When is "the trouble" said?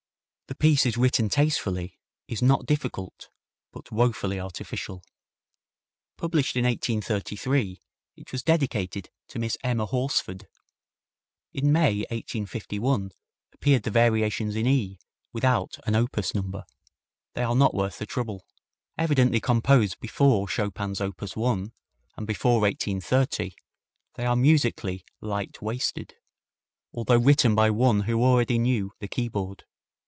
17.97-18.45